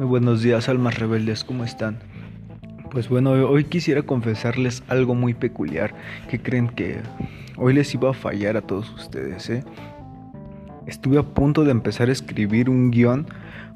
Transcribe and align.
Muy 0.00 0.08
buenos 0.08 0.40
días, 0.40 0.70
almas 0.70 0.98
rebeldes, 0.98 1.44
¿cómo 1.44 1.62
están? 1.62 1.98
Pues 2.90 3.10
bueno, 3.10 3.32
hoy 3.32 3.64
quisiera 3.64 4.00
confesarles 4.00 4.82
algo 4.88 5.14
muy 5.14 5.34
peculiar 5.34 5.94
que 6.30 6.40
creen 6.40 6.68
que 6.68 7.02
hoy 7.58 7.74
les 7.74 7.92
iba 7.92 8.08
a 8.08 8.14
fallar 8.14 8.56
a 8.56 8.62
todos 8.62 8.90
ustedes, 8.94 9.50
¿eh? 9.50 9.62
Estuve 10.86 11.18
a 11.18 11.22
punto 11.22 11.64
de 11.64 11.72
empezar 11.72 12.08
a 12.08 12.12
escribir 12.12 12.70
un 12.70 12.90
guion 12.90 13.26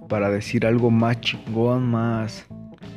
para 0.09 0.30
decir 0.30 0.65
algo 0.65 0.91
más 0.91 1.21
chingón, 1.21 1.91
más, 1.91 2.47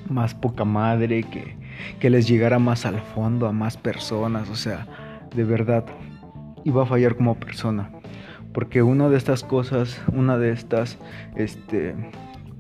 más 0.09 0.33
poca 0.33 0.63
madre, 0.63 1.23
que, 1.23 1.57
que 1.99 2.09
les 2.09 2.29
llegara 2.29 2.59
más 2.59 2.85
al 2.85 3.01
fondo, 3.01 3.47
a 3.47 3.51
más 3.51 3.75
personas, 3.75 4.49
o 4.49 4.55
sea, 4.55 4.87
de 5.35 5.43
verdad, 5.43 5.83
iba 6.63 6.83
a 6.83 6.85
fallar 6.85 7.17
como 7.17 7.35
persona. 7.37 7.91
Porque 8.53 8.83
una 8.83 9.09
de 9.09 9.17
estas 9.17 9.43
cosas, 9.43 10.01
una 10.13 10.37
de 10.37 10.51
estas, 10.51 10.97
este, 11.35 11.93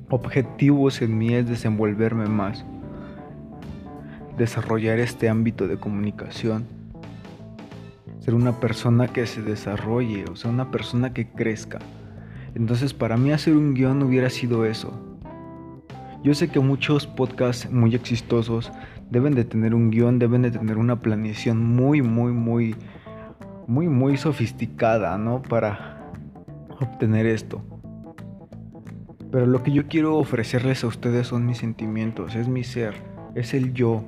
objetivos 0.09 1.01
en 1.01 1.17
mí 1.17 1.33
es 1.33 1.47
desenvolverme 1.47 2.27
más, 2.27 2.65
desarrollar 4.37 4.99
este 4.99 5.29
ámbito 5.29 5.67
de 5.67 5.77
comunicación, 5.77 6.65
ser 8.19 8.33
una 8.33 8.59
persona 8.59 9.07
que 9.07 9.25
se 9.25 9.41
desarrolle, 9.41 10.25
o 10.31 10.35
sea, 10.35 10.51
una 10.51 10.71
persona 10.71 11.13
que 11.13 11.27
crezca. 11.27 11.79
Entonces 12.55 12.93
para 12.93 13.17
mí 13.17 13.31
hacer 13.31 13.55
un 13.55 13.73
guion 13.73 14.01
hubiera 14.03 14.29
sido 14.29 14.65
eso. 14.65 14.93
Yo 16.23 16.33
sé 16.33 16.49
que 16.49 16.59
muchos 16.59 17.05
podcasts 17.05 17.71
muy 17.71 17.93
exitosos 17.93 18.71
deben 19.09 19.35
de 19.35 19.45
tener 19.45 19.75
un 19.75 19.91
guion, 19.91 20.19
deben 20.19 20.41
de 20.41 20.51
tener 20.51 20.77
una 20.77 20.99
planeación 20.99 21.63
muy, 21.63 22.01
muy, 22.01 22.31
muy, 22.31 22.75
muy, 23.67 23.87
muy 23.87 24.17
sofisticada, 24.17 25.17
¿no? 25.17 25.41
Para 25.41 26.11
obtener 26.79 27.25
esto. 27.25 27.61
Pero 29.31 29.45
lo 29.45 29.61
que 29.61 29.71
yo 29.71 29.87
quiero 29.87 30.17
ofrecerles 30.17 30.83
a 30.83 30.87
ustedes 30.87 31.27
son 31.27 31.45
mis 31.45 31.57
sentimientos, 31.57 32.35
es 32.35 32.47
mi 32.47 32.63
ser, 32.63 32.95
es 33.35 33.53
el 33.53 33.73
yo, 33.73 34.03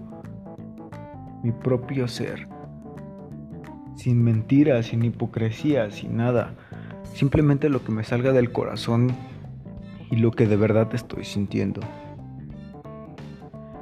mi 1.43 1.51
propio 1.51 2.07
ser. 2.07 2.47
Sin 3.95 4.23
mentiras, 4.23 4.87
sin 4.87 5.03
hipocresía, 5.03 5.91
sin 5.91 6.15
nada. 6.15 6.55
Simplemente 7.13 7.67
lo 7.67 7.83
que 7.83 7.91
me 7.91 8.05
salga 8.05 8.31
del 8.31 8.51
corazón 8.51 9.11
y 10.09 10.15
lo 10.15 10.31
que 10.31 10.47
de 10.47 10.55
verdad 10.55 10.87
estoy 10.93 11.25
sintiendo. 11.25 11.81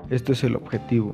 Este 0.10 0.34
es 0.34 0.44
el 0.44 0.56
objetivo. 0.56 1.14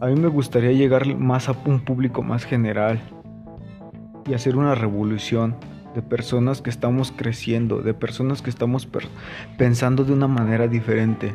A 0.00 0.06
mí 0.06 0.18
me 0.18 0.28
gustaría 0.28 0.72
llegar 0.72 1.16
más 1.16 1.48
a 1.48 1.56
un 1.66 1.80
público 1.80 2.22
más 2.22 2.44
general 2.44 2.98
y 4.26 4.34
hacer 4.34 4.56
una 4.56 4.74
revolución 4.74 5.54
de 5.94 6.02
personas 6.02 6.62
que 6.62 6.70
estamos 6.70 7.12
creciendo, 7.12 7.82
de 7.82 7.94
personas 7.94 8.42
que 8.42 8.50
estamos 8.50 8.88
pensando 9.58 10.04
de 10.04 10.12
una 10.12 10.28
manera 10.28 10.68
diferente, 10.68 11.34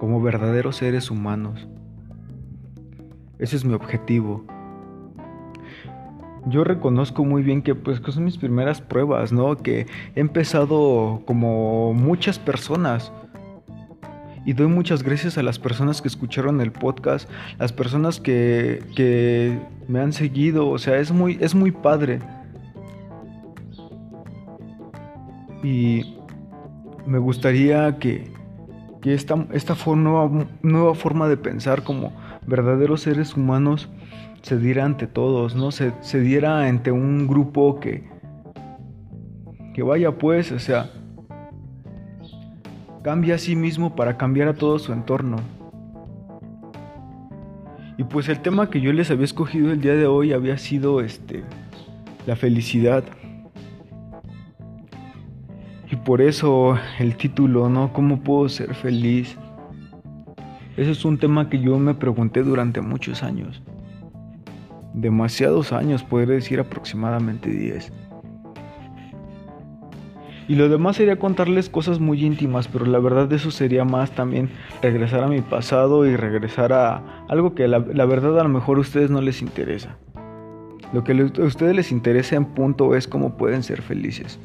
como 0.00 0.20
verdaderos 0.20 0.76
seres 0.76 1.10
humanos. 1.10 1.68
Ese 3.38 3.56
es 3.56 3.64
mi 3.64 3.74
objetivo. 3.74 4.44
Yo 6.46 6.64
reconozco 6.64 7.24
muy 7.24 7.42
bien 7.42 7.62
que 7.62 7.74
pues 7.74 8.00
son 8.08 8.24
mis 8.24 8.38
primeras 8.38 8.80
pruebas, 8.80 9.32
¿no? 9.32 9.56
Que 9.56 9.86
he 10.14 10.20
empezado 10.20 11.22
como 11.26 11.92
muchas 11.92 12.38
personas. 12.38 13.12
Y 14.44 14.52
doy 14.52 14.68
muchas 14.68 15.02
gracias 15.02 15.38
a 15.38 15.42
las 15.42 15.58
personas 15.58 16.00
que 16.00 16.06
escucharon 16.06 16.60
el 16.60 16.70
podcast, 16.70 17.28
las 17.58 17.72
personas 17.72 18.20
que, 18.20 18.80
que 18.94 19.58
me 19.88 19.98
han 19.98 20.12
seguido, 20.12 20.68
o 20.68 20.78
sea, 20.78 20.98
es 20.98 21.10
muy, 21.10 21.36
es 21.40 21.56
muy 21.56 21.72
padre. 21.72 22.20
Y 25.62 26.16
me 27.06 27.18
gustaría 27.18 27.98
que, 27.98 28.30
esta, 29.04 29.46
esta 29.52 29.76
nueva, 29.94 30.46
nueva, 30.62 30.94
forma 30.94 31.28
de 31.28 31.36
pensar 31.36 31.84
como 31.84 32.12
verdaderos 32.46 33.02
seres 33.02 33.36
humanos 33.36 33.88
se 34.42 34.58
diera 34.58 34.84
ante 34.84 35.06
todos, 35.06 35.54
¿no? 35.54 35.70
Se, 35.70 35.92
se 36.00 36.20
diera 36.20 36.66
ante 36.66 36.90
un 36.90 37.28
grupo 37.28 37.78
que, 37.78 38.08
que 39.74 39.82
vaya 39.82 40.18
pues, 40.18 40.50
o 40.50 40.58
sea, 40.58 40.90
cambia 43.02 43.36
a 43.36 43.38
sí 43.38 43.54
mismo 43.54 43.94
para 43.94 44.16
cambiar 44.16 44.48
a 44.48 44.54
todo 44.54 44.80
su 44.80 44.92
entorno. 44.92 45.36
Y 47.98 48.04
pues 48.04 48.28
el 48.28 48.40
tema 48.40 48.68
que 48.68 48.80
yo 48.80 48.92
les 48.92 49.10
había 49.10 49.24
escogido 49.24 49.72
el 49.72 49.80
día 49.80 49.94
de 49.94 50.06
hoy 50.06 50.32
había 50.32 50.58
sido 50.58 51.00
este 51.00 51.44
la 52.26 52.36
felicidad. 52.36 53.04
Por 56.06 56.22
eso 56.22 56.78
el 57.00 57.16
título, 57.16 57.68
¿no? 57.68 57.92
¿Cómo 57.92 58.20
puedo 58.20 58.48
ser 58.48 58.76
feliz? 58.76 59.36
Ese 60.76 60.92
es 60.92 61.04
un 61.04 61.18
tema 61.18 61.50
que 61.50 61.58
yo 61.58 61.80
me 61.80 61.94
pregunté 61.94 62.44
durante 62.44 62.80
muchos 62.80 63.24
años. 63.24 63.60
Demasiados 64.94 65.72
años, 65.72 66.04
podría 66.04 66.36
decir 66.36 66.60
aproximadamente 66.60 67.50
10. 67.50 67.92
Y 70.46 70.54
lo 70.54 70.68
demás 70.68 70.94
sería 70.94 71.18
contarles 71.18 71.68
cosas 71.68 71.98
muy 71.98 72.24
íntimas, 72.24 72.68
pero 72.68 72.86
la 72.86 73.00
verdad 73.00 73.26
de 73.26 73.34
eso 73.34 73.50
sería 73.50 73.84
más 73.84 74.12
también 74.12 74.48
regresar 74.82 75.24
a 75.24 75.26
mi 75.26 75.40
pasado 75.40 76.06
y 76.06 76.14
regresar 76.14 76.72
a 76.72 77.24
algo 77.28 77.56
que 77.56 77.66
la, 77.66 77.80
la 77.80 78.04
verdad 78.04 78.38
a 78.38 78.44
lo 78.44 78.48
mejor 78.48 78.78
a 78.78 78.82
ustedes 78.82 79.10
no 79.10 79.20
les 79.20 79.42
interesa. 79.42 79.96
Lo 80.92 81.02
que 81.02 81.14
a 81.14 81.42
ustedes 81.42 81.74
les 81.74 81.90
interesa 81.90 82.36
en 82.36 82.44
punto 82.44 82.94
es 82.94 83.08
cómo 83.08 83.36
pueden 83.36 83.64
ser 83.64 83.82
felices. 83.82 84.38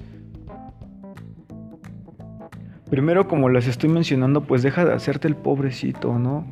Primero, 2.92 3.26
como 3.26 3.48
les 3.48 3.68
estoy 3.68 3.88
mencionando, 3.88 4.42
pues 4.42 4.64
deja 4.64 4.84
de 4.84 4.94
hacerte 4.94 5.26
el 5.30 5.38
pobrecito, 5.38 6.20
¿no? 6.20 6.44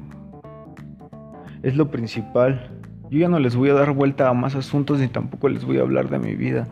Es 1.63 1.75
lo 1.75 1.91
principal. 1.91 2.71
Yo 3.11 3.19
ya 3.19 3.27
no 3.27 3.39
les 3.39 3.57
voy 3.57 3.71
a 3.71 3.73
dar 3.73 3.91
vuelta 3.91 4.29
a 4.29 4.33
más 4.33 4.55
asuntos 4.55 4.99
ni 4.99 5.09
tampoco 5.09 5.49
les 5.49 5.65
voy 5.65 5.79
a 5.79 5.81
hablar 5.81 6.07
de 6.07 6.17
mi 6.17 6.35
vida. 6.35 6.65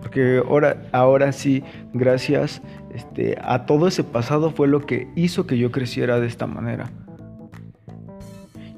Porque 0.00 0.40
ahora, 0.46 0.76
ahora 0.92 1.32
sí, 1.32 1.64
gracias 1.92 2.62
este, 2.94 3.36
a 3.42 3.66
todo 3.66 3.88
ese 3.88 4.04
pasado 4.04 4.52
fue 4.52 4.68
lo 4.68 4.86
que 4.86 5.08
hizo 5.16 5.48
que 5.48 5.58
yo 5.58 5.72
creciera 5.72 6.20
de 6.20 6.28
esta 6.28 6.46
manera. 6.46 6.92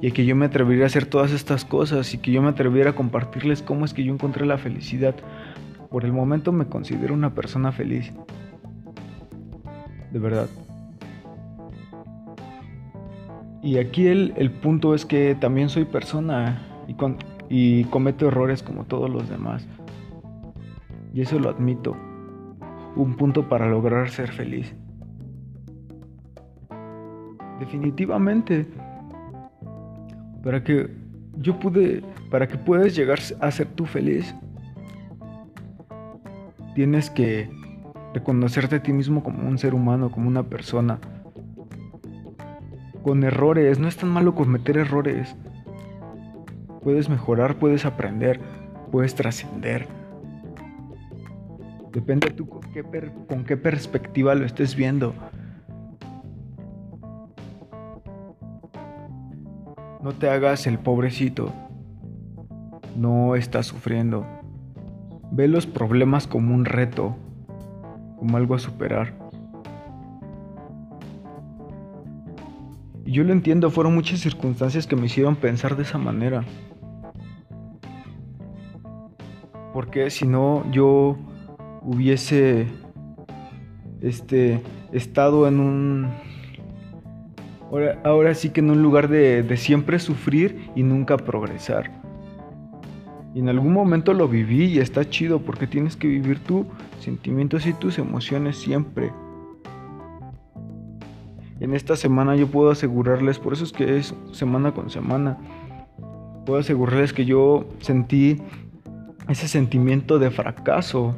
Y 0.00 0.12
que 0.12 0.24
yo 0.24 0.34
me 0.34 0.46
atreviera 0.46 0.84
a 0.84 0.86
hacer 0.86 1.04
todas 1.04 1.32
estas 1.32 1.66
cosas 1.66 2.14
y 2.14 2.18
que 2.18 2.32
yo 2.32 2.40
me 2.40 2.48
atreviera 2.48 2.92
a 2.92 2.94
compartirles 2.94 3.60
cómo 3.60 3.84
es 3.84 3.92
que 3.92 4.02
yo 4.02 4.14
encontré 4.14 4.46
la 4.46 4.56
felicidad. 4.56 5.14
Por 5.90 6.06
el 6.06 6.14
momento 6.14 6.52
me 6.52 6.68
considero 6.68 7.12
una 7.12 7.34
persona 7.34 7.70
feliz 7.70 8.14
de 10.16 10.22
verdad. 10.22 10.48
Y 13.62 13.76
aquí 13.76 14.06
el, 14.06 14.32
el 14.36 14.50
punto 14.50 14.94
es 14.94 15.04
que 15.04 15.34
también 15.34 15.68
soy 15.68 15.84
persona 15.84 16.62
y, 16.88 16.94
con, 16.94 17.18
y 17.50 17.84
cometo 17.84 18.28
errores 18.28 18.62
como 18.62 18.84
todos 18.84 19.10
los 19.10 19.28
demás. 19.28 19.68
Y 21.12 21.20
eso 21.20 21.38
lo 21.38 21.50
admito. 21.50 21.94
Un 22.94 23.16
punto 23.18 23.46
para 23.46 23.68
lograr 23.68 24.08
ser 24.08 24.32
feliz. 24.32 24.74
Definitivamente. 27.60 28.66
Para 30.42 30.64
que 30.64 30.88
yo 31.36 31.58
pude, 31.58 32.02
para 32.30 32.48
que 32.48 32.56
puedas 32.56 32.96
llegar 32.96 33.18
a 33.40 33.50
ser 33.50 33.66
tú 33.66 33.84
feliz, 33.84 34.34
tienes 36.74 37.10
que 37.10 37.50
reconocerte 38.16 38.76
a 38.76 38.82
ti 38.82 38.94
mismo 38.94 39.22
como 39.22 39.46
un 39.46 39.58
ser 39.58 39.74
humano, 39.74 40.10
como 40.10 40.26
una 40.26 40.42
persona. 40.42 40.98
Con 43.02 43.24
errores, 43.24 43.78
no 43.78 43.88
es 43.88 43.98
tan 43.98 44.08
malo 44.08 44.34
cometer 44.34 44.78
errores. 44.78 45.36
Puedes 46.82 47.10
mejorar, 47.10 47.56
puedes 47.56 47.84
aprender, 47.84 48.40
puedes 48.90 49.14
trascender. 49.14 49.86
Depende 51.92 52.30
tú 52.30 52.48
con 52.48 52.62
qué, 52.72 52.82
con 53.28 53.44
qué 53.44 53.58
perspectiva 53.58 54.34
lo 54.34 54.46
estés 54.46 54.74
viendo. 54.76 55.12
No 60.02 60.12
te 60.12 60.30
hagas 60.30 60.66
el 60.66 60.78
pobrecito. 60.78 61.52
No 62.96 63.36
estás 63.36 63.66
sufriendo. 63.66 64.24
Ve 65.32 65.48
los 65.48 65.66
problemas 65.66 66.26
como 66.26 66.54
un 66.54 66.64
reto, 66.64 67.14
como 68.16 68.36
algo 68.36 68.54
a 68.54 68.58
superar. 68.58 69.14
Y 73.04 73.12
yo 73.12 73.22
lo 73.22 73.32
entiendo, 73.32 73.70
fueron 73.70 73.94
muchas 73.94 74.20
circunstancias 74.20 74.86
que 74.86 74.96
me 74.96 75.06
hicieron 75.06 75.36
pensar 75.36 75.76
de 75.76 75.84
esa 75.84 75.96
manera. 75.96 76.44
Porque 79.72 80.10
si 80.10 80.26
no, 80.26 80.64
yo 80.72 81.16
hubiese 81.82 82.66
este, 84.00 84.60
estado 84.92 85.46
en 85.46 85.60
un... 85.60 86.10
Ahora, 87.70 88.00
ahora 88.04 88.34
sí 88.34 88.50
que 88.50 88.60
en 88.60 88.70
un 88.70 88.82
lugar 88.82 89.08
de, 89.08 89.42
de 89.42 89.56
siempre 89.56 89.98
sufrir 89.98 90.70
y 90.74 90.82
nunca 90.82 91.16
progresar. 91.16 92.05
Y 93.36 93.40
en 93.40 93.50
algún 93.50 93.74
momento 93.74 94.14
lo 94.14 94.28
viví 94.28 94.64
y 94.64 94.78
está 94.78 95.10
chido 95.10 95.40
porque 95.40 95.66
tienes 95.66 95.94
que 95.94 96.08
vivir 96.08 96.38
tus 96.38 96.64
sentimientos 97.00 97.66
y 97.66 97.74
tus 97.74 97.98
emociones 97.98 98.56
siempre. 98.56 99.12
En 101.60 101.74
esta 101.74 101.96
semana 101.96 102.34
yo 102.34 102.46
puedo 102.46 102.70
asegurarles, 102.70 103.38
por 103.38 103.52
eso 103.52 103.64
es 103.64 103.72
que 103.72 103.98
es 103.98 104.14
semana 104.32 104.72
con 104.72 104.88
semana, 104.88 105.36
puedo 106.46 106.60
asegurarles 106.60 107.12
que 107.12 107.26
yo 107.26 107.66
sentí 107.80 108.40
ese 109.28 109.48
sentimiento 109.48 110.18
de 110.18 110.30
fracaso, 110.30 111.14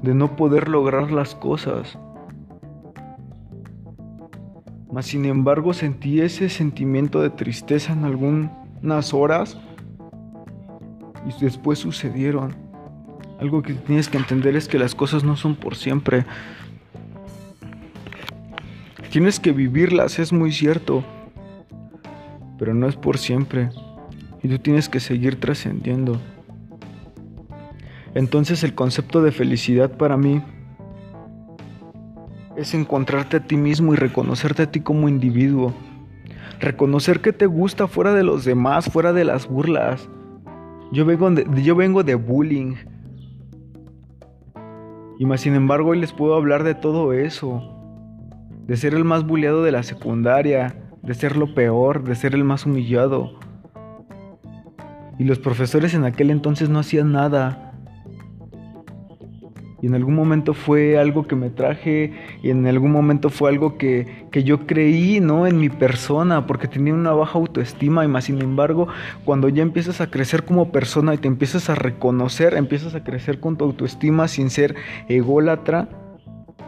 de 0.00 0.14
no 0.14 0.36
poder 0.36 0.68
lograr 0.68 1.10
las 1.10 1.34
cosas. 1.34 1.98
Mas 4.92 5.06
sin 5.06 5.24
embargo 5.24 5.72
sentí 5.72 6.20
ese 6.20 6.48
sentimiento 6.48 7.20
de 7.20 7.30
tristeza 7.30 7.94
en 7.94 8.04
algunas 8.04 9.12
horas 9.12 9.58
y 11.26 11.44
después 11.44 11.78
sucedieron. 11.78 12.54
Algo 13.40 13.62
que 13.62 13.74
tienes 13.74 14.08
que 14.08 14.18
entender 14.18 14.54
es 14.56 14.68
que 14.68 14.78
las 14.78 14.94
cosas 14.94 15.24
no 15.24 15.36
son 15.36 15.56
por 15.56 15.74
siempre. 15.74 16.24
Tienes 19.10 19.40
que 19.40 19.52
vivirlas, 19.52 20.18
es 20.18 20.32
muy 20.32 20.52
cierto. 20.52 21.02
Pero 22.58 22.74
no 22.74 22.86
es 22.86 22.96
por 22.96 23.18
siempre. 23.18 23.70
Y 24.42 24.48
tú 24.48 24.58
tienes 24.58 24.88
que 24.88 25.00
seguir 25.00 25.40
trascendiendo. 25.40 26.20
Entonces 28.14 28.62
el 28.62 28.74
concepto 28.74 29.22
de 29.22 29.32
felicidad 29.32 29.96
para 29.96 30.16
mí 30.16 30.42
es 32.56 32.74
encontrarte 32.74 33.38
a 33.38 33.40
ti 33.40 33.56
mismo 33.56 33.94
y 33.94 33.96
reconocerte 33.96 34.64
a 34.64 34.70
ti 34.70 34.80
como 34.80 35.08
individuo. 35.08 35.72
Reconocer 36.58 37.20
que 37.20 37.32
te 37.32 37.46
gusta 37.46 37.86
fuera 37.86 38.12
de 38.12 38.22
los 38.22 38.44
demás, 38.44 38.90
fuera 38.90 39.14
de 39.14 39.24
las 39.24 39.48
burlas. 39.48 40.08
Yo 40.92 41.04
vengo 41.04 41.30
de, 41.30 41.62
yo 41.62 41.76
vengo 41.76 42.02
de 42.02 42.14
bullying. 42.16 42.74
Y 45.18 45.26
más 45.26 45.42
sin 45.42 45.54
embargo 45.54 45.90
hoy 45.90 46.00
les 46.00 46.12
puedo 46.12 46.34
hablar 46.34 46.64
de 46.64 46.74
todo 46.74 47.12
eso. 47.12 47.62
De 48.66 48.76
ser 48.76 48.94
el 48.94 49.04
más 49.04 49.26
bulleado 49.26 49.62
de 49.62 49.72
la 49.72 49.82
secundaria, 49.82 50.74
de 51.02 51.14
ser 51.14 51.36
lo 51.36 51.54
peor, 51.54 52.04
de 52.04 52.14
ser 52.14 52.34
el 52.34 52.44
más 52.44 52.66
humillado. 52.66 53.38
Y 55.18 55.24
los 55.24 55.38
profesores 55.38 55.94
en 55.94 56.04
aquel 56.04 56.30
entonces 56.30 56.70
no 56.70 56.78
hacían 56.78 57.12
nada 57.12 57.69
y 59.82 59.86
en 59.86 59.94
algún 59.94 60.14
momento 60.14 60.54
fue 60.54 60.98
algo 60.98 61.26
que 61.26 61.36
me 61.36 61.50
traje 61.50 62.12
y 62.42 62.50
en 62.50 62.66
algún 62.66 62.92
momento 62.92 63.30
fue 63.30 63.50
algo 63.50 63.78
que, 63.78 64.26
que, 64.30 64.42
yo 64.44 64.66
creí, 64.66 65.20
¿no? 65.20 65.46
En 65.46 65.58
mi 65.58 65.68
persona, 65.68 66.46
porque 66.46 66.68
tenía 66.68 66.94
una 66.94 67.12
baja 67.12 67.38
autoestima 67.38 68.04
y 68.04 68.08
más 68.08 68.24
sin 68.24 68.42
embargo, 68.42 68.88
cuando 69.24 69.48
ya 69.48 69.62
empiezas 69.62 70.00
a 70.00 70.10
crecer 70.10 70.44
como 70.44 70.70
persona 70.70 71.14
y 71.14 71.18
te 71.18 71.28
empiezas 71.28 71.70
a 71.70 71.74
reconocer, 71.74 72.54
empiezas 72.54 72.94
a 72.94 73.04
crecer 73.04 73.40
con 73.40 73.56
tu 73.56 73.64
autoestima 73.64 74.28
sin 74.28 74.50
ser 74.50 74.76
ególatra. 75.08 75.88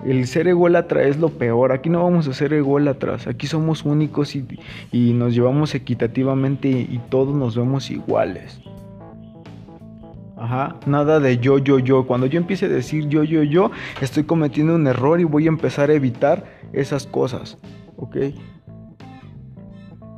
El 0.07 0.27
ser 0.27 0.49
ególatra 0.49 1.05
es 1.05 1.19
lo 1.19 1.29
peor, 1.29 1.71
aquí 1.71 1.89
no 1.89 2.03
vamos 2.03 2.27
a 2.27 2.33
ser 2.33 2.53
ególatras, 2.53 3.29
aquí 3.29 3.47
somos 3.47 3.85
únicos 3.85 4.35
y, 4.35 4.45
y 4.91 5.13
nos 5.13 5.33
llevamos 5.33 5.77
equitativamente 5.77 6.69
y 6.69 7.01
todos 7.09 7.37
nos 7.37 7.57
vemos 7.57 7.89
iguales. 7.89 8.61
Ajá, 10.43 10.75
nada 10.87 11.21
de 11.21 11.39
yo, 11.39 11.59
yo, 11.59 11.79
yo. 11.79 12.05
Cuando 12.05 12.27
yo 12.27 12.37
empiece 12.37 12.67
a 12.67 12.69
decir 12.69 13.07
yo, 13.07 13.23
yo, 13.23 13.45
yo, 13.45 13.71
estoy 14.01 14.25
cometiendo 14.25 14.75
un 14.75 14.85
error 14.89 15.21
y 15.21 15.25
voy 15.25 15.45
a 15.45 15.51
empezar 15.51 15.89
a 15.89 15.93
evitar 15.93 16.45
esas 16.73 17.07
cosas. 17.07 17.59
¿Ok? 17.97 18.17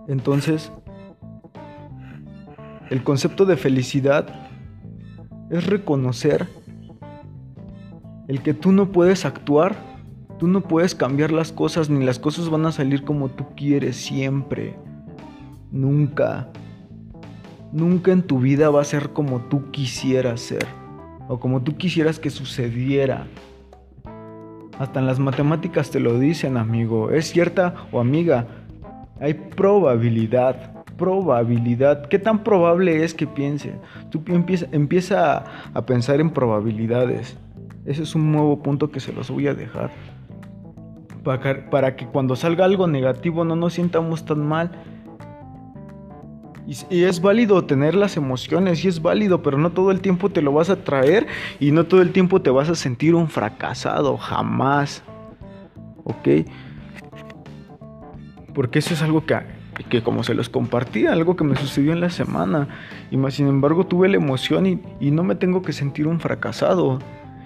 Entonces, 0.09 0.73
el 2.88 3.05
concepto 3.05 3.44
de 3.44 3.59
felicidad 3.59 4.49
es 5.50 5.67
reconocer 5.67 6.49
el 8.26 8.41
que 8.41 8.55
tú 8.55 8.73
no 8.73 8.93
puedes 8.93 9.26
actuar, 9.26 9.76
tú 10.38 10.49
no 10.49 10.62
puedes 10.62 10.94
cambiar 10.94 11.32
las 11.32 11.53
cosas, 11.53 11.91
ni 11.91 12.03
las 12.03 12.19
cosas 12.19 12.49
van 12.49 12.65
a 12.65 12.73
salir 12.73 13.05
como 13.05 13.29
tú 13.29 13.44
quieres 13.55 13.97
siempre. 13.97 14.75
Nunca. 15.71 16.49
Nunca 17.75 18.12
en 18.12 18.23
tu 18.23 18.38
vida 18.38 18.71
va 18.71 18.82
a 18.82 18.85
ser 18.85 19.09
como 19.09 19.41
tú 19.41 19.73
quisieras 19.73 20.41
ser 20.41 20.65
o 21.26 21.41
como 21.41 21.61
tú 21.62 21.76
quisieras 21.76 22.21
que 22.21 22.31
sucediera. 22.31 23.26
Hasta 24.79 25.00
en 25.00 25.06
las 25.06 25.19
matemáticas 25.19 25.91
te 25.91 25.99
lo 25.99 26.21
dicen, 26.21 26.56
amigo. 26.56 27.11
Es 27.11 27.32
cierta 27.32 27.75
o 27.91 27.99
amiga. 27.99 28.47
Hay 29.21 29.35
probabilidad. 29.35 30.85
Probabilidad. 30.97 32.06
¿Qué 32.06 32.21
tan 32.21 32.44
probable 32.44 33.03
es 33.03 33.12
que 33.12 33.26
piense? 33.26 33.75
Tú 34.11 34.23
empieza, 34.29 34.67
empieza 34.71 35.44
a, 35.75 35.82
pensar 35.85 36.21
en 36.21 36.31
probabilidades. 36.31 37.37
Ese 37.87 38.05
es 38.05 38.15
un 38.15 38.31
nuevo 38.31 38.62
punto 38.62 38.93
que 38.93 39.00
se 39.00 39.12
los 39.12 39.32
voy 39.32 39.49
a 39.49 39.55
dejar. 39.55 39.91
Para, 41.25 41.69
para 41.71 41.97
que 41.97 42.06
cuando 42.06 42.37
salga 42.37 42.67
algo 42.67 42.87
negativo 42.87 43.44
no 43.44 43.56
nos 43.56 43.73
sientamos 43.73 44.25
tan 44.25 44.47
mal 44.47 44.71
y, 46.66 47.05
es 47.05 47.20
válido 47.20 47.64
tener 47.64 47.94
las 47.94 48.16
emociones, 48.16 48.84
y 48.84 48.88
es 48.88 49.02
válido, 49.02 49.43
pero 49.43 49.58
no 49.58 49.72
todo 49.72 49.90
el 49.90 50.00
tiempo 50.00 50.31
te 50.31 50.40
lo 50.40 50.52
vas 50.52 50.70
a 50.70 50.76
traer 50.76 51.26
y 51.61 51.72
no 51.72 51.84
todo 51.84 52.00
el 52.00 52.12
tiempo 52.12 52.40
te 52.40 52.50
vas 52.50 52.70
a 52.70 52.75
sentir 52.75 53.14
un 53.14 53.28
fracasado, 53.28 54.16
jamás. 54.16 55.02
¿Ok? 56.05 56.46
Porque 58.55 58.78
eso 58.78 58.94
es 58.94 59.02
algo 59.02 59.26
que, 59.26 59.37
que 59.90 60.02
como 60.02 60.22
se 60.22 60.34
los 60.34 60.49
compartí, 60.49 61.06
algo 61.06 61.37
que 61.37 61.44
me 61.44 61.56
sucedió 61.56 61.93
en 61.93 62.00
la 62.00 62.11
semana. 62.11 62.69
Y 63.11 63.16
más 63.16 63.34
sin 63.34 63.49
embargo 63.49 63.87
tuve 63.87 64.08
la 64.08 64.16
emoción 64.16 64.66
y, 64.66 64.81
y 65.00 65.11
no 65.11 65.22
me 65.22 65.34
tengo 65.34 65.62
que 65.62 65.72
sentir 65.72 66.06
un 66.06 66.20
fracasado. 66.20 66.99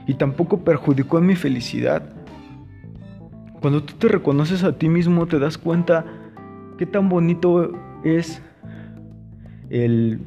Y 0.06 0.14
tampoco 0.14 0.60
perjudicó 0.60 1.18
en 1.18 1.26
mi 1.26 1.34
felicidad. 1.34 2.02
Cuando 3.60 3.82
tú 3.82 3.94
te 3.94 4.06
reconoces 4.06 4.62
a 4.62 4.78
ti 4.78 4.88
mismo 4.88 5.26
te 5.26 5.40
das 5.40 5.58
cuenta 5.58 6.04
qué 6.78 6.86
tan 6.86 7.08
bonito 7.08 7.72
es 8.04 8.40
el... 9.70 10.20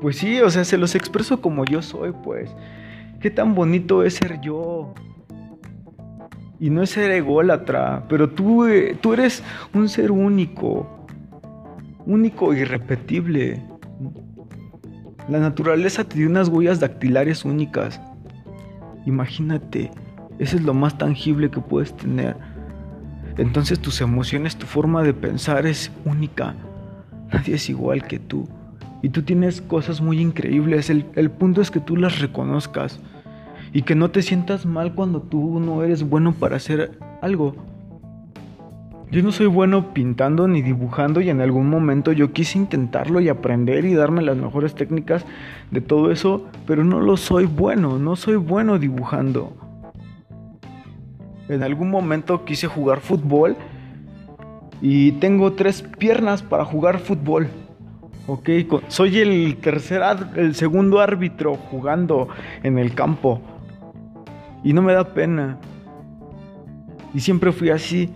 Pues 0.00 0.16
sí, 0.16 0.40
o 0.40 0.50
sea, 0.50 0.64
se 0.64 0.76
los 0.76 0.94
expreso 0.94 1.40
como 1.40 1.64
yo 1.64 1.80
soy, 1.82 2.12
pues. 2.24 2.54
Qué 3.20 3.30
tan 3.30 3.54
bonito 3.54 4.02
es 4.02 4.14
ser 4.14 4.40
yo. 4.40 4.92
Y 6.60 6.70
no 6.70 6.82
es 6.82 6.90
ser 6.90 7.10
ególatra, 7.10 8.04
pero 8.08 8.30
tú, 8.30 8.66
eh, 8.66 8.96
tú 9.00 9.14
eres 9.14 9.42
un 9.72 9.88
ser 9.88 10.10
único. 10.10 11.06
Único 12.06 12.52
irrepetible. 12.52 13.62
La 15.28 15.38
naturaleza 15.38 16.04
te 16.04 16.18
dio 16.18 16.28
unas 16.28 16.48
huellas 16.48 16.80
dactilares 16.80 17.44
únicas. 17.44 18.00
Imagínate, 19.06 19.90
eso 20.38 20.56
es 20.56 20.62
lo 20.62 20.74
más 20.74 20.98
tangible 20.98 21.50
que 21.50 21.60
puedes 21.60 21.96
tener. 21.96 22.36
Entonces 23.38 23.80
tus 23.80 24.00
emociones, 24.00 24.56
tu 24.56 24.66
forma 24.66 25.02
de 25.02 25.14
pensar 25.14 25.66
es 25.66 25.90
única. 26.04 26.54
Nadie 27.34 27.56
es 27.56 27.68
igual 27.68 28.04
que 28.04 28.20
tú. 28.20 28.46
Y 29.02 29.08
tú 29.08 29.22
tienes 29.22 29.60
cosas 29.60 30.00
muy 30.00 30.20
increíbles. 30.20 30.88
El, 30.88 31.30
punto 31.32 31.60
es 31.60 31.72
que 31.72 31.80
tú 31.80 31.96
las 31.96 32.20
reconozcas. 32.20 33.00
Y 33.72 33.82
que 33.82 33.96
no 33.96 34.12
te 34.12 34.22
sientas 34.22 34.66
mal 34.66 34.94
cuando 34.94 35.20
tú 35.20 35.58
no 35.58 35.82
eres 35.82 36.08
bueno 36.08 36.32
para 36.32 36.56
hacer 36.56 36.96
algo. 37.22 37.56
Yo 39.10 39.20
no 39.24 39.32
soy 39.32 39.46
bueno 39.46 39.92
pintando 39.92 40.46
ni 40.46 40.62
dibujando 40.62 41.20
y 41.20 41.28
en 41.28 41.40
algún 41.40 41.68
momento 41.68 42.12
yo 42.12 42.32
quise 42.32 42.56
intentarlo 42.56 43.20
y 43.20 43.28
aprender 43.28 43.84
y 43.84 43.94
darme 43.94 44.22
las 44.22 44.36
mejores 44.36 44.76
técnicas 44.76 45.24
de 45.72 45.80
todo 45.80 46.12
eso, 46.12 46.46
pero 46.66 46.84
no 46.84 47.00
lo 47.00 47.16
soy 47.16 47.46
bueno, 47.46 47.98
no 47.98 48.14
soy 48.14 48.36
bueno 48.36 48.78
dibujando. 48.78 49.56
En 51.48 51.64
algún 51.64 51.90
momento 51.90 52.44
quise 52.44 52.68
jugar 52.68 53.00
fútbol 53.00 53.56
y 54.80 55.12
tengo 55.12 55.52
tres 55.52 55.82
piernas 55.82 56.42
para 56.42 56.64
jugar 56.64 56.98
fútbol. 56.98 57.48
Ok, 58.26 58.48
soy 58.88 59.18
el 59.18 59.56
tercer, 59.58 60.02
el 60.36 60.54
segundo 60.54 61.00
árbitro 61.00 61.56
jugando 61.56 62.28
en 62.62 62.78
el 62.78 62.94
campo. 62.94 63.40
Y 64.62 64.72
no 64.72 64.80
me 64.80 64.94
da 64.94 65.04
pena. 65.12 65.58
Y 67.12 67.20
siempre 67.20 67.52
fui 67.52 67.68
así. 67.68 68.10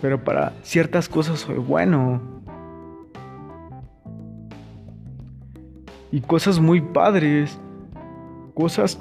Pero 0.00 0.22
para 0.22 0.52
ciertas 0.62 1.08
cosas 1.08 1.40
soy 1.40 1.58
bueno. 1.58 2.22
Y 6.12 6.20
cosas 6.20 6.60
muy 6.60 6.80
padres. 6.80 7.58
Cosas 8.54 9.00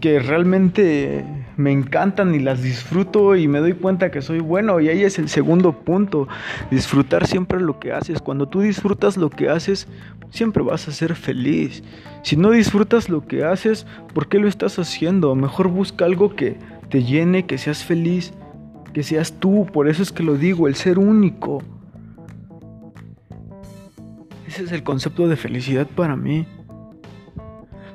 que 0.00 0.18
realmente 0.18 1.24
me 1.56 1.72
encantan 1.72 2.34
y 2.34 2.40
las 2.40 2.62
disfruto 2.62 3.36
y 3.36 3.48
me 3.48 3.60
doy 3.60 3.74
cuenta 3.74 4.10
que 4.10 4.22
soy 4.22 4.40
bueno 4.40 4.80
y 4.80 4.88
ahí 4.88 5.02
es 5.02 5.18
el 5.18 5.28
segundo 5.28 5.72
punto, 5.72 6.28
disfrutar 6.70 7.26
siempre 7.26 7.60
lo 7.60 7.78
que 7.78 7.92
haces. 7.92 8.20
Cuando 8.20 8.48
tú 8.48 8.60
disfrutas 8.60 9.16
lo 9.16 9.30
que 9.30 9.48
haces, 9.48 9.86
siempre 10.30 10.62
vas 10.62 10.88
a 10.88 10.92
ser 10.92 11.14
feliz. 11.14 11.82
Si 12.22 12.36
no 12.36 12.50
disfrutas 12.50 13.08
lo 13.08 13.26
que 13.26 13.44
haces, 13.44 13.86
¿por 14.12 14.28
qué 14.28 14.38
lo 14.38 14.48
estás 14.48 14.78
haciendo? 14.78 15.34
Mejor 15.34 15.68
busca 15.68 16.04
algo 16.04 16.34
que 16.34 16.56
te 16.90 17.02
llene, 17.02 17.46
que 17.46 17.58
seas 17.58 17.84
feliz, 17.84 18.32
que 18.92 19.02
seas 19.02 19.34
tú, 19.38 19.66
por 19.72 19.88
eso 19.88 20.02
es 20.02 20.12
que 20.12 20.22
lo 20.22 20.36
digo, 20.36 20.68
el 20.68 20.74
ser 20.74 20.98
único. 20.98 21.62
Ese 24.46 24.64
es 24.64 24.72
el 24.72 24.82
concepto 24.82 25.28
de 25.28 25.36
felicidad 25.36 25.86
para 25.86 26.16
mí. 26.16 26.46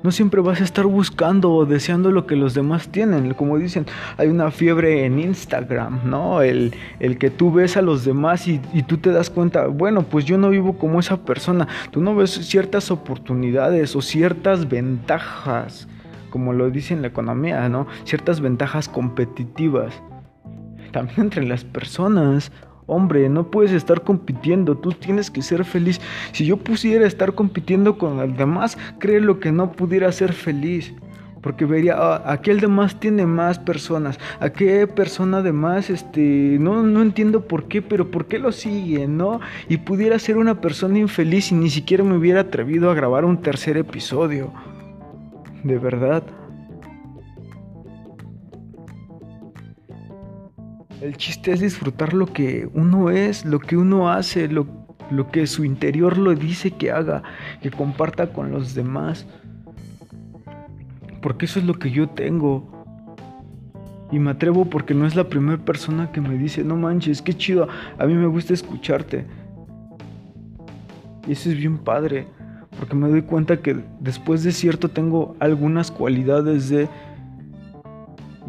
No 0.01 0.11
siempre 0.11 0.41
vas 0.41 0.61
a 0.61 0.63
estar 0.63 0.85
buscando 0.85 1.51
o 1.51 1.65
deseando 1.65 2.11
lo 2.11 2.25
que 2.25 2.35
los 2.35 2.53
demás 2.53 2.89
tienen. 2.89 3.33
Como 3.33 3.57
dicen, 3.57 3.85
hay 4.17 4.27
una 4.27 4.51
fiebre 4.51 5.05
en 5.05 5.19
Instagram, 5.19 6.01
¿no? 6.05 6.41
El, 6.41 6.73
el 6.99 7.17
que 7.17 7.29
tú 7.29 7.51
ves 7.51 7.75
a 7.75 7.81
los 7.81 8.05
demás 8.05 8.47
y, 8.47 8.61
y, 8.73 8.83
tú 8.83 8.97
te 8.97 9.11
das 9.11 9.29
cuenta, 9.29 9.67
bueno, 9.67 10.03
pues 10.03 10.25
yo 10.25 10.37
no 10.37 10.49
vivo 10.49 10.77
como 10.77 10.99
esa 10.99 11.17
persona. 11.17 11.67
Tú 11.91 12.01
no 12.01 12.15
ves 12.15 12.31
ciertas 12.31 12.91
oportunidades 12.91 13.95
o 13.95 14.01
ciertas 14.01 14.69
ventajas, 14.69 15.87
como 16.29 16.53
lo 16.53 16.69
dice 16.69 16.93
en 16.93 17.01
la 17.01 17.09
economía, 17.09 17.67
¿no? 17.67 17.87
Ciertas 18.05 18.39
ventajas 18.39 18.87
competitivas. 18.87 20.01
También 20.91 21.21
entre 21.21 21.45
las 21.45 21.63
personas. 21.63 22.51
Hombre, 22.89 23.29
no 23.29 23.51
puedes 23.51 23.71
estar 23.71 24.03
compitiendo, 24.03 24.75
tú 24.75 24.91
tienes 24.93 25.29
que 25.29 25.43
ser 25.43 25.63
feliz. 25.63 26.01
Si 26.31 26.45
yo 26.45 26.57
pusiera 26.57 27.05
estar 27.05 27.35
compitiendo 27.35 27.99
con 27.99 28.19
el 28.19 28.35
demás, 28.35 28.79
créelo 28.97 29.39
que 29.39 29.51
no 29.51 29.71
pudiera 29.71 30.11
ser 30.11 30.33
feliz. 30.33 30.93
Porque 31.41 31.65
vería, 31.65 31.95
ah, 31.97 32.23
aquel 32.25 32.59
demás 32.59 32.99
tiene 32.99 33.25
más 33.25 33.59
personas, 33.59 34.19
a 34.39 34.49
qué 34.49 34.87
persona 34.87 35.41
de 35.41 35.53
más, 35.53 35.89
este, 35.89 36.57
no, 36.59 36.83
no 36.83 37.01
entiendo 37.01 37.47
por 37.47 37.65
qué, 37.69 37.81
pero 37.81 38.11
por 38.11 38.25
qué 38.25 38.39
lo 38.39 38.51
sigue, 38.51 39.07
¿no? 39.07 39.39
Y 39.69 39.77
pudiera 39.77 40.19
ser 40.19 40.37
una 40.37 40.59
persona 40.59 40.99
infeliz 40.99 41.51
y 41.51 41.55
ni 41.55 41.69
siquiera 41.69 42.03
me 42.03 42.17
hubiera 42.17 42.41
atrevido 42.41 42.91
a 42.91 42.95
grabar 42.95 43.23
un 43.23 43.41
tercer 43.41 43.77
episodio. 43.77 44.51
De 45.63 45.77
verdad. 45.77 46.23
El 51.01 51.15
chiste 51.15 51.53
es 51.53 51.61
disfrutar 51.61 52.13
lo 52.13 52.25
que 52.25 52.69
uno 52.73 53.09
es, 53.09 53.45
lo 53.45 53.59
que 53.59 53.77
uno 53.77 54.09
hace, 54.09 54.49
lo, 54.49 54.67
lo 55.09 55.31
que 55.31 55.47
su 55.47 55.63
interior 55.63 56.17
lo 56.17 56.35
dice 56.35 56.71
que 56.71 56.91
haga, 56.91 57.23
que 57.61 57.71
comparta 57.71 58.33
con 58.33 58.51
los 58.51 58.75
demás. 58.75 59.25
Porque 61.21 61.45
eso 61.45 61.59
es 61.59 61.65
lo 61.65 61.75
que 61.75 61.91
yo 61.91 62.09
tengo. 62.09 62.69
Y 64.11 64.19
me 64.19 64.31
atrevo 64.31 64.65
porque 64.65 64.93
no 64.93 65.05
es 65.05 65.15
la 65.15 65.29
primera 65.29 65.63
persona 65.63 66.11
que 66.11 66.19
me 66.19 66.37
dice, 66.37 66.63
no 66.65 66.75
manches, 66.75 67.21
qué 67.21 67.33
chido, 67.33 67.69
a 67.97 68.05
mí 68.05 68.13
me 68.15 68.27
gusta 68.27 68.53
escucharte. 68.53 69.25
Y 71.27 71.33
eso 71.33 71.49
es 71.49 71.55
bien 71.55 71.77
padre, 71.77 72.27
porque 72.77 72.95
me 72.95 73.07
doy 73.07 73.21
cuenta 73.21 73.61
que 73.61 73.77
después 73.99 74.43
de 74.43 74.51
cierto 74.51 74.89
tengo 74.89 75.35
algunas 75.39 75.91
cualidades 75.91 76.69
de 76.69 76.89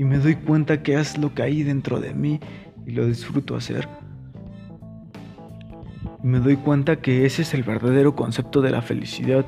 y 0.00 0.04
me 0.04 0.16
doy 0.16 0.34
cuenta 0.34 0.82
que 0.82 0.98
es 0.98 1.18
lo 1.18 1.34
que 1.34 1.42
hay 1.42 1.62
dentro 1.62 2.00
de 2.00 2.14
mí 2.14 2.40
y 2.86 2.92
lo 2.92 3.04
disfruto 3.04 3.54
hacer. 3.54 3.86
Y 6.24 6.26
me 6.26 6.38
doy 6.38 6.56
cuenta 6.56 6.96
que 6.96 7.26
ese 7.26 7.42
es 7.42 7.52
el 7.52 7.64
verdadero 7.64 8.16
concepto 8.16 8.62
de 8.62 8.70
la 8.70 8.80
felicidad. 8.80 9.44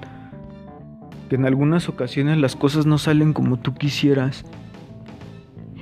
Que 1.31 1.37
en 1.37 1.47
algunas 1.47 1.89
ocasiones 1.89 2.37
las 2.37 2.55
cosas 2.55 2.85
no 2.85 2.99
salen 2.99 3.33
como 3.33 3.61
tú 3.61 3.73
quisieras. 3.73 4.45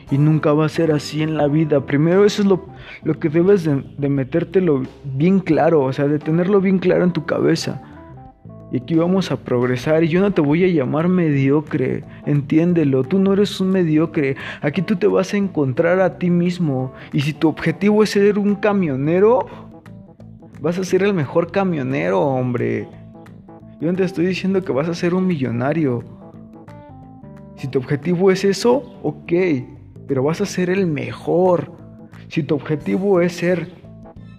Y 0.08 0.18
nunca 0.18 0.52
va 0.52 0.66
a 0.66 0.68
ser 0.68 0.92
así 0.92 1.20
en 1.20 1.36
la 1.36 1.48
vida. 1.48 1.84
Primero 1.84 2.24
eso 2.24 2.42
es 2.42 2.46
lo, 2.46 2.68
lo 3.02 3.18
que 3.18 3.28
debes 3.28 3.64
de, 3.64 3.82
de 3.98 4.08
metértelo 4.08 4.84
bien 5.02 5.40
claro, 5.40 5.82
o 5.82 5.92
sea, 5.92 6.06
de 6.06 6.20
tenerlo 6.20 6.60
bien 6.60 6.78
claro 6.78 7.02
en 7.02 7.12
tu 7.12 7.26
cabeza 7.26 7.89
y 8.72 8.78
aquí 8.78 8.94
vamos 8.94 9.30
a 9.30 9.36
progresar 9.36 10.04
y 10.04 10.08
yo 10.08 10.20
no 10.20 10.32
te 10.32 10.40
voy 10.40 10.64
a 10.64 10.68
llamar 10.68 11.08
mediocre, 11.08 12.04
entiéndelo, 12.24 13.04
tú 13.04 13.18
no 13.18 13.32
eres 13.32 13.60
un 13.60 13.70
mediocre, 13.70 14.36
aquí 14.60 14.82
tú 14.82 14.96
te 14.96 15.06
vas 15.06 15.34
a 15.34 15.36
encontrar 15.36 16.00
a 16.00 16.18
ti 16.18 16.30
mismo 16.30 16.92
y 17.12 17.20
si 17.20 17.32
tu 17.32 17.48
objetivo 17.48 18.02
es 18.02 18.10
ser 18.10 18.38
un 18.38 18.54
camionero, 18.54 19.46
vas 20.60 20.78
a 20.78 20.84
ser 20.84 21.02
el 21.02 21.14
mejor 21.14 21.50
camionero, 21.50 22.20
hombre. 22.20 22.86
Yo 23.80 23.90
no 23.90 23.96
te 23.96 24.04
estoy 24.04 24.26
diciendo 24.26 24.62
que 24.62 24.72
vas 24.72 24.88
a 24.88 24.94
ser 24.94 25.14
un 25.14 25.26
millonario. 25.26 26.04
Si 27.56 27.66
tu 27.66 27.78
objetivo 27.78 28.30
es 28.30 28.44
eso, 28.44 28.98
ok, 29.02 29.32
pero 30.06 30.22
vas 30.22 30.40
a 30.40 30.46
ser 30.46 30.70
el 30.70 30.86
mejor. 30.86 31.72
Si 32.28 32.42
tu 32.42 32.54
objetivo 32.54 33.20
es 33.20 33.32
ser 33.32 33.68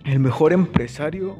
el 0.06 0.20
mejor 0.20 0.54
empresario, 0.54 1.38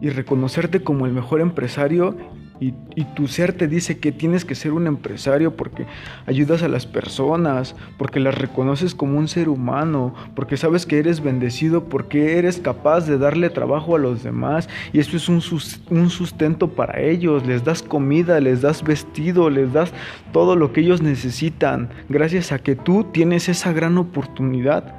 y 0.00 0.10
reconocerte 0.10 0.82
como 0.82 1.06
el 1.06 1.12
mejor 1.12 1.40
empresario 1.40 2.16
y, 2.60 2.74
tu 3.16 3.26
ser 3.26 3.54
te 3.54 3.66
dice 3.66 3.98
que 3.98 4.12
tienes 4.12 4.44
que 4.44 4.54
ser 4.54 4.72
un 4.72 4.86
empresario 4.86 5.56
porque 5.56 5.86
ayudas 6.26 6.62
a 6.62 6.68
las 6.68 6.86
personas, 6.86 7.74
porque 7.96 8.20
las 8.20 8.36
reconoces 8.36 8.94
como 8.94 9.18
un 9.18 9.28
ser 9.28 9.48
humano, 9.48 10.14
porque 10.34 10.58
sabes 10.58 10.84
que 10.84 10.98
eres 10.98 11.22
bendecido, 11.22 11.84
porque 11.84 12.36
eres 12.38 12.58
capaz 12.58 13.06
de 13.06 13.16
darle 13.16 13.48
trabajo 13.48 13.96
a 13.96 13.98
los 13.98 14.22
demás 14.22 14.68
y 14.92 15.00
eso 15.00 15.16
es 15.16 15.28
un, 15.30 15.42
un 15.88 16.10
sustento 16.10 16.68
para 16.68 17.00
ellos, 17.00 17.46
les 17.46 17.64
das 17.64 17.82
comida, 17.82 18.38
les 18.40 18.60
das 18.60 18.82
vestido, 18.82 19.48
les 19.48 19.72
das 19.72 19.92
todo 20.32 20.54
lo 20.54 20.72
que 20.72 20.82
ellos 20.82 21.00
necesitan, 21.00 21.88
gracias 22.10 22.52
a 22.52 22.58
que 22.58 22.76
tú 22.76 23.04
tienes 23.04 23.48
esa 23.48 23.72
gran 23.72 23.96
oportunidad 23.96 24.94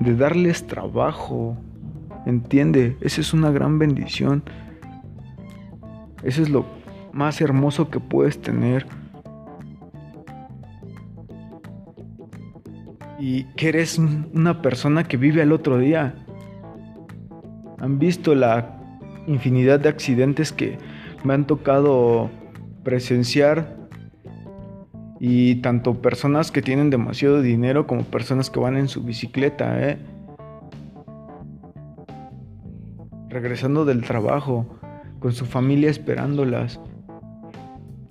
de 0.00 0.16
darles 0.16 0.66
trabajo. 0.66 1.56
Entiende, 2.26 2.96
esa 3.00 3.20
es 3.20 3.34
una 3.34 3.50
gran 3.50 3.78
bendición. 3.78 4.42
Eso 6.22 6.42
es 6.42 6.48
lo 6.48 6.64
más 7.12 7.40
hermoso 7.40 7.90
que 7.90 8.00
puedes 8.00 8.40
tener. 8.40 8.86
Y 13.18 13.44
que 13.56 13.68
eres 13.68 13.98
una 13.98 14.62
persona 14.62 15.04
que 15.04 15.16
vive 15.16 15.42
al 15.42 15.52
otro 15.52 15.78
día. 15.78 16.14
Han 17.78 17.98
visto 17.98 18.34
la 18.34 18.80
infinidad 19.26 19.80
de 19.80 19.88
accidentes 19.88 20.52
que 20.52 20.78
me 21.24 21.34
han 21.34 21.46
tocado 21.46 22.30
presenciar 22.82 23.76
y 25.20 25.56
tanto 25.56 26.02
personas 26.02 26.50
que 26.50 26.60
tienen 26.60 26.90
demasiado 26.90 27.40
dinero 27.40 27.86
como 27.86 28.02
personas 28.04 28.50
que 28.50 28.60
van 28.60 28.76
en 28.76 28.88
su 28.88 29.02
bicicleta, 29.02 29.88
¿eh? 29.88 29.98
Regresando 33.34 33.84
del 33.84 34.02
trabajo, 34.02 34.78
con 35.18 35.32
su 35.32 35.44
familia 35.44 35.90
esperándolas. 35.90 36.80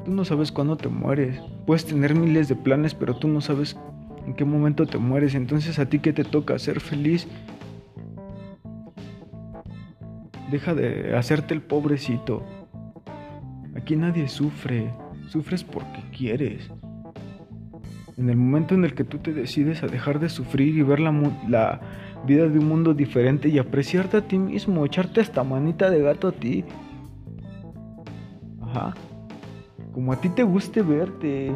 Tú 0.03 0.11
no 0.11 0.25
sabes 0.25 0.51
cuándo 0.51 0.75
te 0.75 0.89
mueres. 0.89 1.39
Puedes 1.65 1.85
tener 1.85 2.13
miles 2.13 2.49
de 2.49 2.55
planes, 2.55 2.93
pero 2.93 3.15
tú 3.15 3.29
no 3.29 3.39
sabes 3.39 3.77
en 4.27 4.33
qué 4.33 4.43
momento 4.43 4.85
te 4.85 4.97
mueres. 4.97 5.33
Entonces 5.33 5.79
a 5.79 5.87
ti 5.87 5.99
qué 5.99 6.11
te 6.11 6.25
toca 6.25 6.59
ser 6.59 6.81
feliz. 6.81 7.25
Deja 10.51 10.75
de 10.75 11.15
hacerte 11.15 11.53
el 11.53 11.61
pobrecito. 11.61 12.43
Aquí 13.75 13.95
nadie 13.95 14.27
sufre. 14.27 14.91
Sufres 15.29 15.63
porque 15.63 16.01
quieres. 16.15 16.69
En 18.17 18.29
el 18.29 18.35
momento 18.35 18.75
en 18.75 18.83
el 18.83 18.93
que 18.93 19.05
tú 19.05 19.19
te 19.19 19.33
decides 19.33 19.83
a 19.83 19.87
dejar 19.87 20.19
de 20.19 20.27
sufrir 20.27 20.77
y 20.77 20.83
ver 20.83 20.99
la, 20.99 21.11
la 21.47 21.79
vida 22.25 22.47
de 22.47 22.59
un 22.59 22.67
mundo 22.67 22.93
diferente 22.93 23.49
y 23.49 23.59
apreciarte 23.59 24.17
a 24.17 24.21
ti 24.21 24.37
mismo, 24.37 24.85
echarte 24.85 25.21
esta 25.21 25.43
manita 25.43 25.89
de 25.89 26.01
gato 26.01 26.29
a 26.29 26.31
ti. 26.31 26.63
Ajá. 28.61 28.93
Como 29.93 30.11
a 30.11 30.15
ti 30.15 30.29
te 30.29 30.43
guste 30.43 30.81
verte. 30.81 31.51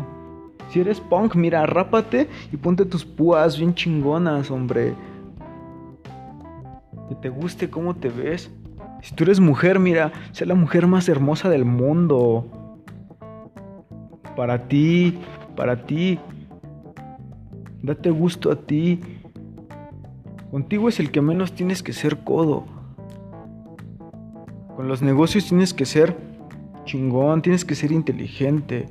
Si 0.70 0.80
eres 0.80 1.00
punk, 1.00 1.36
mira, 1.36 1.66
rápate 1.66 2.28
y 2.52 2.58
ponte 2.58 2.86
tus 2.86 3.06
púas 3.06 3.58
bien 3.58 3.74
chingonas, 3.74 4.52
hombre. 4.52 4.94
Que 7.10 7.16
te 7.16 7.30
guste 7.30 7.70
cómo 7.70 7.96
te 7.96 8.10
ves. 8.10 8.52
Si 9.02 9.16
tú 9.16 9.24
eres 9.24 9.40
mujer, 9.40 9.80
mira, 9.80 10.12
sé 10.32 10.46
la 10.46 10.56
mujer 10.56 10.88
más 10.88 11.08
hermosa 11.08 11.50
del 11.50 11.66
mundo. 11.66 12.46
Para 14.36 14.68
ti, 14.68 15.18
para 15.56 15.86
ti. 15.86 16.20
Date 17.82 18.10
gusto 18.10 18.52
a 18.52 18.56
ti. 18.56 19.00
Contigo 20.51 20.88
es 20.88 21.00
el 21.00 21.12
que 21.12 21.22
menos 21.22 21.54
tienes 21.54 21.84
que 21.84 21.94
ser 21.94 22.20
codo. 22.20 22.66
Con 24.75 24.88
los 24.88 25.01
negocios 25.01 25.48
tienes 25.48 25.74
que 25.74 25.86
ser 25.86 26.16
chingón, 26.86 27.42
tienes 27.42 27.66
que 27.66 27.75
ser 27.75 27.92
inteligente. 27.92 28.88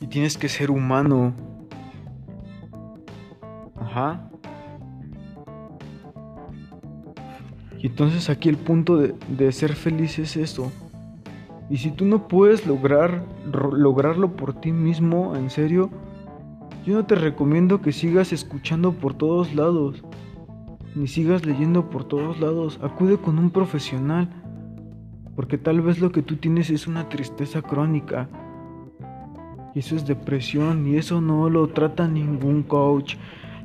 Y 0.00 0.06
tienes 0.06 0.38
que 0.38 0.48
ser 0.48 0.70
humano. 0.70 1.32
Ajá. 3.74 4.30
Y 7.78 7.88
entonces 7.88 8.30
aquí 8.30 8.48
el 8.48 8.56
punto 8.56 8.96
de, 8.96 9.52
ser 9.52 9.74
feliz 9.74 10.18
es 10.18 10.36
eso. 10.36 10.70
Y 11.68 11.78
si 11.78 11.90
tú 11.90 12.04
no 12.04 12.28
puedes 12.28 12.66
lograr 12.66 13.24
lograrlo 13.52 14.32
por 14.36 14.54
ti 14.60 14.70
mismo, 14.70 15.34
en 15.34 15.50
serio, 15.50 15.90
yo 16.86 16.94
no 16.94 17.04
te 17.04 17.16
recomiendo 17.16 17.82
que 17.82 17.90
sigas 17.90 18.32
escuchando 18.32 18.92
por 18.92 19.12
todos 19.12 19.52
lados, 19.56 20.04
ni 20.94 21.08
sigas 21.08 21.44
leyendo 21.44 21.90
por 21.90 22.04
todos 22.04 22.38
lados. 22.38 22.78
Acude 22.80 23.16
con 23.16 23.40
un 23.40 23.50
profesional, 23.50 24.28
porque 25.34 25.58
tal 25.58 25.80
vez 25.80 25.98
lo 25.98 26.12
que 26.12 26.22
tú 26.22 26.36
tienes 26.36 26.70
es 26.70 26.86
una 26.86 27.08
tristeza 27.08 27.60
crónica. 27.60 28.28
Y 29.74 29.80
eso 29.80 29.96
es 29.96 30.06
depresión, 30.06 30.86
y 30.86 30.96
eso 30.96 31.20
no 31.20 31.50
lo 31.50 31.66
trata 31.70 32.06
ningún 32.06 32.62
coach, 32.62 33.16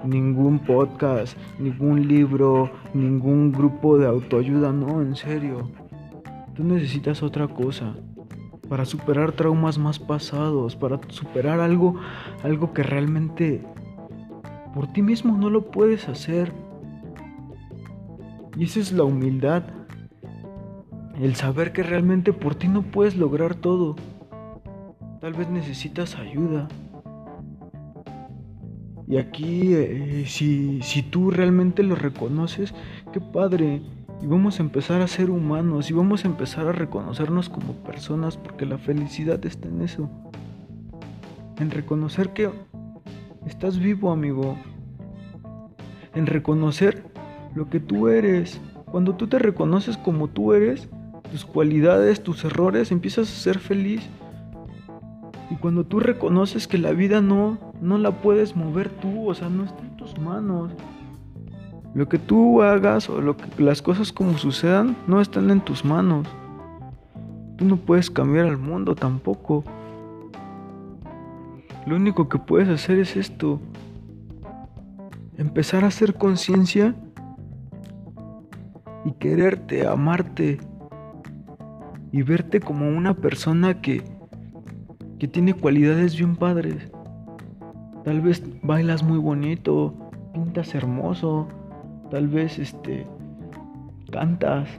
ningún 0.04 0.58
podcast, 0.58 1.38
ningún 1.60 2.08
libro, 2.08 2.72
ningún 2.96 3.52
grupo 3.52 4.00
de 4.00 4.08
autoayuda, 4.08 4.74
no, 4.74 5.00
en 5.00 5.16
serio. 5.16 5.70
Tú 6.56 6.64
necesitas 6.64 7.22
otra 7.22 7.48
cosa 7.48 7.96
para 8.72 8.86
superar 8.86 9.34
traumas 9.34 9.78
más 9.78 10.00
pasados, 10.00 10.78
para 10.78 11.02
superar 11.10 11.60
algo 11.60 12.00
algo 12.42 12.72
que 12.72 12.84
realmente 12.84 13.62
por 14.74 14.88
ti 14.88 15.02
mismo 15.02 15.38
no 15.38 15.50
lo 15.50 15.72
puedes 15.72 16.08
hacer. 16.08 16.54
Y 18.56 18.64
esa 18.64 18.80
es 18.80 18.94
la 18.94 19.04
humildad. 19.04 19.64
El 21.20 21.36
saber 21.36 21.74
que 21.74 21.84
realmente 21.84 22.32
por 22.32 22.56
ti 22.56 22.70
no 22.70 22.82
puedes 22.82 23.18
lograr 23.18 23.56
todo. 23.56 23.98
Tal 25.20 25.34
vez 25.34 25.50
necesitas 25.50 26.16
ayuda. 26.16 26.70
Y 29.06 29.18
aquí, 29.18 29.74
eh, 29.74 30.24
si, 30.28 30.82
si 30.82 31.04
tú 31.04 31.30
realmente 31.30 31.84
lo 31.84 31.96
reconoces, 31.96 32.74
qué 33.12 33.20
padre. 33.20 33.82
Y 34.22 34.28
vamos 34.28 34.60
a 34.60 34.64
empezar 34.64 35.02
a 35.02 35.08
ser 35.08 35.32
humanos 35.32 35.90
y 35.90 35.94
vamos 35.94 36.24
a 36.24 36.28
empezar 36.28 36.68
a 36.68 36.72
reconocernos 36.72 37.50
como 37.50 37.74
personas 37.74 38.38
porque 38.38 38.68
la 38.68 38.78
felicidad 38.78 39.44
está 39.46 39.68
en 39.68 39.82
eso. 39.82 40.10
En 41.58 41.72
reconocer 41.72 42.30
que 42.30 42.52
estás 43.48 43.80
vivo, 43.80 44.12
amigo. 44.12 44.58
En 46.14 46.28
reconocer 46.28 47.04
lo 47.56 47.70
que 47.70 47.80
tú 47.80 48.10
eres. 48.10 48.62
Cuando 48.86 49.16
tú 49.16 49.28
te 49.28 49.40
reconoces 49.40 49.98
como 49.98 50.28
tú 50.28 50.54
eres, 50.54 50.88
tus 51.32 51.46
cualidades, 51.46 52.22
tus 52.22 52.44
errores, 52.44 52.92
empiezas 52.92 53.28
a 53.28 53.42
ser 53.42 53.58
feliz. 53.58 54.08
Y 55.50 55.56
cuando 55.56 55.84
tú 55.84 56.00
reconoces 56.00 56.68
que 56.68 56.78
la 56.78 56.92
vida 56.92 57.22
no, 57.22 57.58
no 57.82 57.98
la 57.98 58.22
puedes 58.22 58.56
mover 58.56 58.90
tú, 58.90 59.30
o 59.30 59.34
sea, 59.34 59.50
no 59.50 59.64
está 59.64 59.82
en 59.82 59.98
tus 59.98 60.18
manos. 60.20 60.72
Lo 61.94 62.08
que 62.08 62.18
tú 62.18 62.62
hagas 62.62 63.10
o 63.10 63.22
lo 63.22 63.36
que, 63.36 63.62
las 63.62 63.82
cosas 63.82 64.12
como 64.12 64.38
sucedan 64.38 64.96
no 65.08 65.22
están 65.22 65.50
en 65.52 65.62
tus 65.62 65.84
manos. 65.84 66.28
Tú 67.58 67.66
no 67.66 67.78
puedes 67.78 68.10
cambiar 68.10 68.46
al 68.46 68.58
mundo 68.58 68.96
tampoco. 68.96 69.64
Lo 71.86 71.96
único 71.96 72.30
que 72.30 72.38
puedes 72.40 72.70
hacer 72.70 73.00
es 73.00 73.18
esto. 73.18 73.60
Empezar 75.38 75.84
a 75.84 75.88
hacer 75.88 76.16
conciencia 76.16 76.96
y 79.04 79.12
quererte, 79.14 79.88
amarte 79.88 80.60
y 82.12 82.22
verte 82.22 82.60
como 82.60 82.88
una 82.88 83.14
persona 83.16 83.82
que 83.82 84.04
que 85.22 85.28
tiene 85.28 85.54
cualidades 85.54 86.18
bien 86.18 86.36
padres. 86.36 86.92
Tal 88.04 88.22
vez 88.22 88.42
bailas 88.64 89.04
muy 89.04 89.20
bonito, 89.20 89.94
pintas 90.34 90.74
hermoso, 90.74 91.48
tal 92.12 92.28
vez 92.28 92.60
este 92.60 93.08
cantas, 94.12 94.70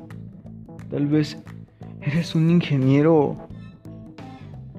tal 0.90 1.06
vez 1.06 1.42
eres 2.02 2.34
un 2.34 2.50
ingeniero 2.50 3.36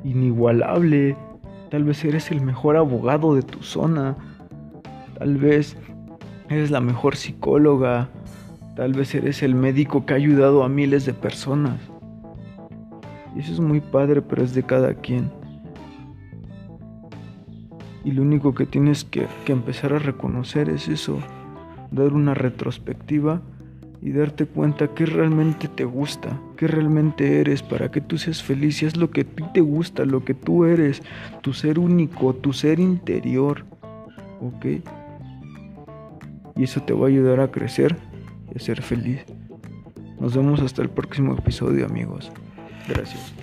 inigualable, 0.04 1.18
tal 1.72 1.84
vez 1.84 2.06
eres 2.06 2.32
el 2.32 2.42
mejor 2.42 2.78
abogado 2.78 3.36
de 3.36 3.42
tu 3.42 3.64
zona, 3.64 4.16
tal 5.18 5.38
vez 5.38 5.76
eres 6.50 6.70
la 6.70 6.80
mejor 6.80 7.16
psicóloga, 7.16 8.10
tal 8.76 8.94
vez 8.94 9.16
eres 9.16 9.42
el 9.42 9.56
médico 9.56 10.06
que 10.06 10.14
ha 10.14 10.18
ayudado 10.18 10.64
a 10.64 10.70
miles 10.70 11.06
de 11.06 11.14
personas. 11.14 11.80
Y 13.36 13.40
eso 13.40 13.54
es 13.54 13.60
muy 13.60 13.82
padre, 13.82 14.22
pero 14.22 14.44
es 14.44 14.54
de 14.54 14.62
cada 14.62 14.94
quien. 14.94 15.32
Y 18.04 18.12
lo 18.12 18.22
único 18.22 18.54
que 18.54 18.66
tienes 18.66 19.04
que, 19.06 19.28
empezar 19.48 19.94
a 19.94 20.00
reconocer 20.00 20.70
es 20.70 20.88
eso, 20.88 21.18
dar 21.94 22.14
una 22.14 22.34
retrospectiva 22.34 23.42
y 24.02 24.12
darte 24.12 24.46
cuenta 24.46 24.90
que 24.90 25.06
realmente 25.06 25.70
te 25.70 25.86
gusta, 25.86 26.38
que 26.58 26.68
realmente 26.68 27.40
eres, 27.40 27.64
para 27.64 27.90
que 27.90 28.02
tú 28.02 28.18
seas 28.18 28.44
feliz 28.44 28.82
y 28.84 28.86
es 28.86 28.98
lo 28.98 29.12
que 29.12 29.22
a 29.22 29.24
ti 29.24 29.44
te 29.54 29.62
gusta, 29.62 30.04
lo 30.04 30.26
que 30.26 30.34
tú 30.34 30.66
eres, 30.66 31.02
tu 31.42 31.54
ser 31.54 31.80
único, 31.80 32.34
tu 32.34 32.52
ser 32.52 32.82
interior, 32.82 33.64
¿ok? 34.42 34.66
Y 36.58 36.64
eso 36.64 36.82
te 36.82 36.94
va 36.94 37.06
a 37.06 37.10
ayudar 37.10 37.40
a 37.40 37.50
crecer 37.50 37.96
y 38.54 38.58
a 38.58 38.60
ser 38.60 38.82
feliz. 38.82 39.24
Nos 40.20 40.36
vemos 40.36 40.62
hasta 40.62 40.82
el 40.82 40.90
próximo 40.90 41.34
episodio 41.36 41.86
amigos. 41.86 42.30
Gracias. 42.90 43.34